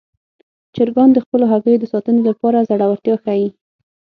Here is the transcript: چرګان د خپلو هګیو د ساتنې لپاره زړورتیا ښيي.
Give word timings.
چرګان 0.75 1.09
د 1.13 1.17
خپلو 1.25 1.45
هګیو 1.51 1.81
د 1.81 1.85
ساتنې 1.93 2.21
لپاره 2.29 2.65
زړورتیا 2.69 3.15
ښيي. 3.23 3.47